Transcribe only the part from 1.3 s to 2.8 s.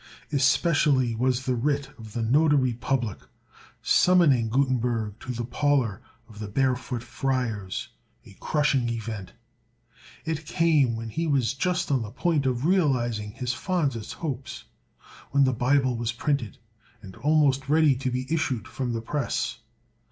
the writ of the notary